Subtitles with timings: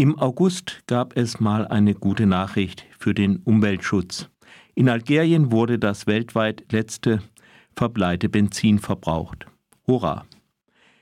[0.00, 4.30] Im August gab es mal eine gute Nachricht für den Umweltschutz.
[4.74, 7.20] In Algerien wurde das weltweit letzte
[7.76, 9.44] verbleite Benzin verbraucht.
[9.86, 10.24] Hurra!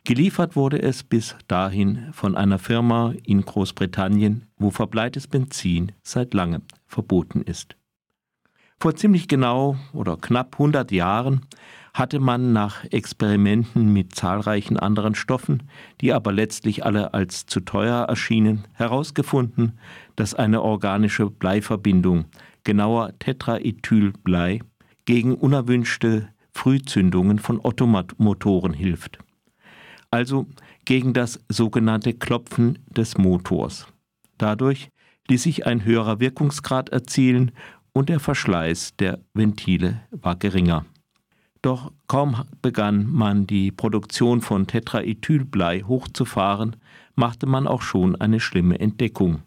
[0.03, 6.63] Geliefert wurde es bis dahin von einer Firma in Großbritannien, wo verbleites Benzin seit langem
[6.89, 7.77] verboten ist.
[8.81, 11.41] Vor ziemlich genau oder knapp 100 Jahren
[11.95, 15.65] hatte man nach Experimenten mit zahlreichen anderen Stoffen,
[16.01, 19.79] die aber letztlich alle als zu teuer erschienen, herausgefunden,
[20.15, 22.27] dass eine organische Bleiverbindung,
[22.63, 24.61] genauer Tetraethylblei,
[25.07, 29.19] gegen unerwünschte Frühzündungen von Ottomotoren hilft.
[30.13, 30.47] Also
[30.85, 33.89] gegen das sogenannte Klopfen des Motors.
[34.37, 34.91] Dadurch
[35.29, 37.53] ließ sich ein höherer Wirkungsgrad erzielen
[37.99, 40.87] und der Verschleiß der Ventile war geringer.
[41.63, 46.77] Doch kaum begann man die Produktion von Tetraethylblei hochzufahren,
[47.17, 49.43] machte man auch schon eine schlimme Entdeckung.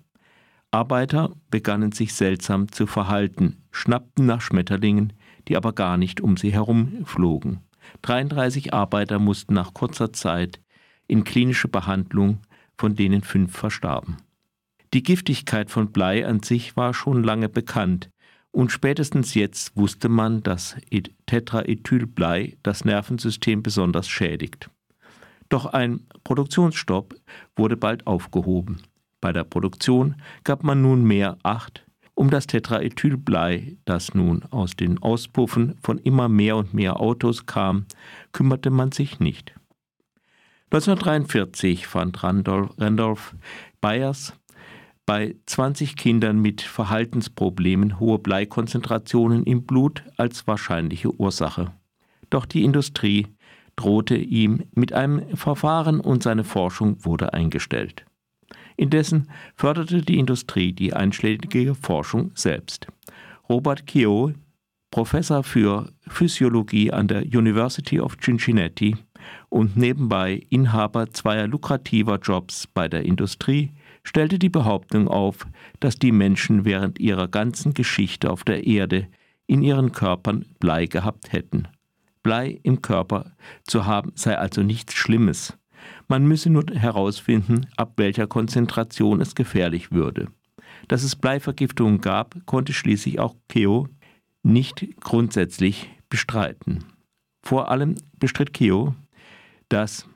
[0.69, 5.13] Arbeiter begannen sich seltsam zu verhalten, schnappten nach Schmetterlingen,
[5.47, 7.61] die aber gar nicht um sie herum flogen.
[8.01, 10.59] 33 Arbeiter mussten nach kurzer Zeit
[11.07, 12.39] in klinische Behandlung,
[12.77, 14.17] von denen fünf verstarben.
[14.93, 18.09] Die Giftigkeit von Blei an sich war schon lange bekannt,
[18.51, 20.75] und spätestens jetzt wusste man, dass
[21.25, 24.69] Tetraethylblei das Nervensystem besonders schädigt.
[25.49, 27.15] Doch ein Produktionsstopp
[27.55, 28.81] wurde bald aufgehoben.
[29.19, 31.85] Bei der Produktion gab man nun mehr Acht.
[32.13, 37.85] Um das Tetraethylblei, das nun aus den Auspuffen von immer mehr und mehr Autos kam,
[38.31, 39.55] kümmerte man sich nicht.
[40.71, 43.35] 1943 fand Randolph,
[43.81, 44.33] Byers
[45.05, 51.71] bei 20 Kindern mit Verhaltensproblemen hohe Bleikonzentrationen im Blut als wahrscheinliche Ursache.
[52.29, 53.27] Doch die Industrie
[53.75, 58.05] drohte ihm mit einem Verfahren und seine Forschung wurde eingestellt.
[58.77, 62.87] Indessen förderte die Industrie die einschlägige Forschung selbst.
[63.49, 64.33] Robert Keogh,
[64.91, 68.97] Professor für Physiologie an der University of Cincinnati
[69.49, 73.71] und nebenbei Inhaber zweier lukrativer Jobs bei der Industrie,
[74.03, 75.47] stellte die Behauptung auf,
[75.79, 79.07] dass die Menschen während ihrer ganzen Geschichte auf der Erde
[79.47, 81.67] in ihren Körpern Blei gehabt hätten.
[82.23, 85.57] Blei im Körper zu haben sei also nichts Schlimmes.
[86.07, 90.27] Man müsse nur herausfinden, ab welcher Konzentration es gefährlich würde.
[90.87, 93.87] Dass es Bleivergiftungen gab, konnte schließlich auch Keo
[94.43, 96.83] nicht grundsätzlich bestreiten.
[97.43, 98.95] Vor allem bestritt Keo,
[99.69, 100.07] dass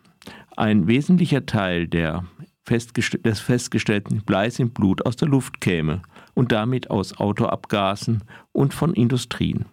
[0.55, 2.25] ein wesentlicher Teil der
[2.65, 6.01] festgest des festgestellten Bleis im Blut aus der Luft käme
[6.33, 9.65] und damit aus Autoabgasen und von Industrien.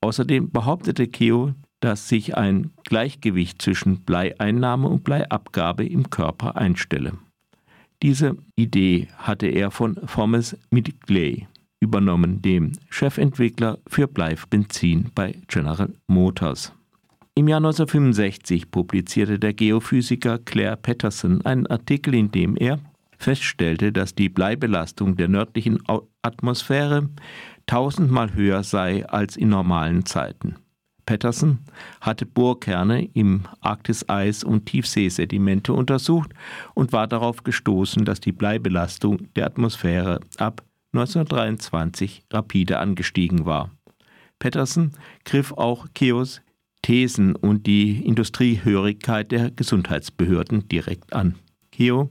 [0.00, 7.14] Außerdem behauptete Keo, dass sich ein Gleichgewicht zwischen Bleieinnahme und Bleiabgabe im Körper einstelle.
[8.02, 11.46] Diese Idee hatte er von Thomas Midgley
[11.80, 16.72] übernommen, dem Chefentwickler für Bleibenzin bei General Motors.
[17.36, 22.78] Im Jahr 1965 publizierte der Geophysiker Claire Patterson einen Artikel, in dem er
[23.18, 25.82] feststellte, dass die Bleibelastung der nördlichen
[26.22, 27.08] Atmosphäre
[27.66, 30.56] tausendmal höher sei als in normalen Zeiten.
[31.06, 31.58] Patterson
[32.00, 36.30] hatte Bohrkerne im Arktiseis und Tiefseesedimente untersucht
[36.74, 40.62] und war darauf gestoßen, dass die Bleibelastung der Atmosphäre ab
[40.92, 43.72] 1923 rapide angestiegen war.
[44.38, 44.92] Patterson
[45.24, 46.40] griff auch Keos
[46.84, 51.34] Thesen und die Industriehörigkeit der Gesundheitsbehörden direkt an.
[51.72, 52.10] Keo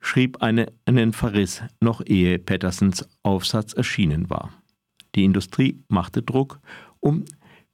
[0.00, 4.52] schrieb eine, einen Verriss, noch ehe Pattersons Aufsatz erschienen war.
[5.14, 6.58] Die Industrie machte Druck,
[6.98, 7.24] um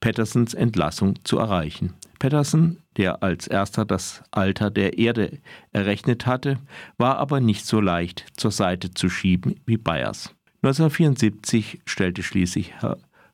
[0.01, 1.95] Pattersons Entlassung zu erreichen.
[2.19, 5.39] Patterson, der als erster das Alter der Erde
[5.73, 6.59] errechnet hatte,
[6.99, 10.35] war aber nicht so leicht zur Seite zu schieben wie Byers.
[10.63, 12.75] 1974 stellte schließlich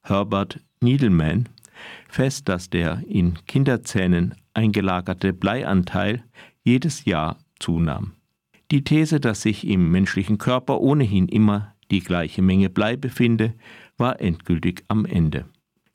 [0.03, 1.49] Herbert Needleman
[2.09, 6.25] fest, dass der in Kinderzähnen eingelagerte Bleianteil
[6.63, 8.13] jedes Jahr zunahm.
[8.71, 13.55] Die These, dass sich im menschlichen Körper ohnehin immer die gleiche Menge Blei befinde,
[13.99, 15.45] war endgültig am Ende.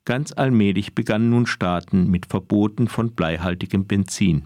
[0.04, 4.44] Ganz allmählich begannen nun Staaten mit Verboten von bleihaltigem Benzin.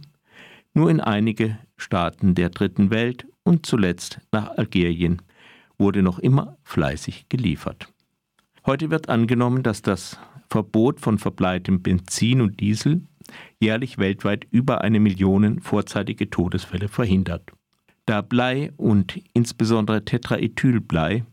[0.75, 5.23] Nur in einige Staaten der Dritten Welt und zuletzt nach Algerien
[5.79, 7.93] wurde noch immer fleißig geliefert.
[8.65, 10.19] Heute wird angenommen, dass das
[10.49, 13.03] Verbot von verbleitem Benzin und Diesel
[13.59, 17.51] jährlich weltweit über eine Million vorzeitige Todesfälle verhindert.
[18.07, 21.25] Da Blei und insbesondere Tetraethylblei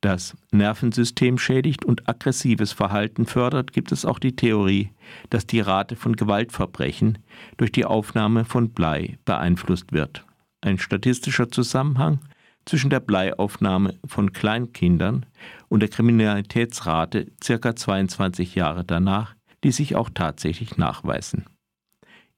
[0.00, 4.90] das Nervensystem schädigt und aggressives Verhalten fördert, gibt es auch die Theorie,
[5.28, 7.18] dass die Rate von Gewaltverbrechen
[7.58, 10.24] durch die Aufnahme von Blei beeinflusst wird.
[10.62, 12.20] Ein statistischer Zusammenhang
[12.64, 15.26] zwischen der Bleiaufnahme von Kleinkindern
[15.68, 19.34] und der Kriminalitätsrate circa 22 Jahre danach,
[19.64, 21.46] die sich auch tatsächlich nachweisen.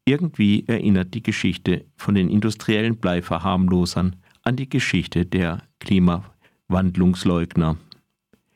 [0.04, 7.76] Irgendwie erinnert die Geschichte von den industriellen Bleiverharmlosern an die Geschichte der Klimawandlungsleugner.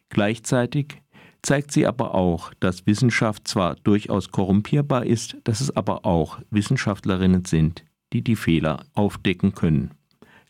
[0.09, 1.03] Gleichzeitig
[1.43, 7.45] zeigt sie aber auch, dass Wissenschaft zwar durchaus korrumpierbar ist, dass es aber auch Wissenschaftlerinnen
[7.45, 9.93] sind, die die Fehler aufdecken können.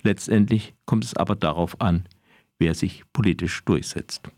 [0.03, 2.09] Letztendlich kommt es aber darauf an,
[2.59, 4.31] wer sich politisch durchsetzt.